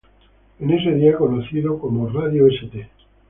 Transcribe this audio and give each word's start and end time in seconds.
En 0.59 0.71
ese 0.71 0.95
día, 0.95 1.15
conocido 1.15 1.77
como 1.77 2.09
""Radio 2.09 2.47
St. 2.47 2.89